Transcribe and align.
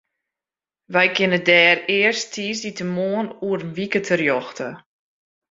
Wy 0.93 1.07
kinne 1.15 1.39
dêr 1.49 1.77
earst 1.99 2.29
tiisdeitemoarn 2.33 3.27
oer 3.45 3.61
in 3.65 3.73
wike 3.75 3.99
terjochte. 4.07 4.69